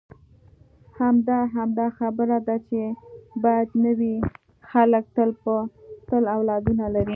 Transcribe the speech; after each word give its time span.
همدا، 0.99 1.39
همدا 1.55 1.85
خبره 1.99 2.37
ده 2.47 2.57
چې 2.67 2.81
باید 3.43 3.69
نه 3.83 3.91
وي، 3.99 4.15
خلک 4.71 5.05
تل 6.09 6.23
اولادونه 6.35 6.85
لري. 6.93 7.09